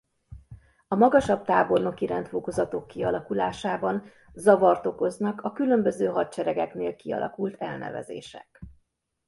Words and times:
A 0.87 0.95
magasabb 0.95 1.45
tábornoki 1.45 2.05
rendfokozatok 2.05 2.87
kialakulásában 2.87 4.03
zavart 4.33 4.85
okoznak 4.85 5.41
a 5.41 5.51
különböző 5.51 6.05
hadseregeknél 6.07 6.95
kialakult 6.95 7.61
elnevezések. 7.61 8.61